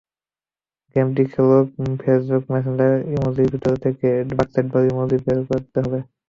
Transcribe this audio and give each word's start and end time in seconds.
গেমটি 0.95 1.23
খেলতে 1.31 1.59
ফেসবুক 2.01 2.43
মেসেঞ্জারের 2.53 3.01
ইমোজির 3.11 3.47
ভেতর 3.53 3.73
থেবে 3.83 4.09
বাস্কেটবল 4.31 4.81
ইমোজি 4.85 5.17
খুঁজে 5.17 5.33
বের 5.35 5.39
করতে 5.49 5.77
হবে। 5.83 5.99